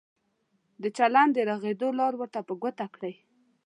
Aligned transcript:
د 0.81 0.83
چلند 0.97 1.31
د 1.33 1.37
رغېدو 1.49 1.87
لار 1.99 2.13
ورته 2.17 2.39
په 2.47 2.53
ګوته 2.61 2.85
کړئ. 2.95 3.13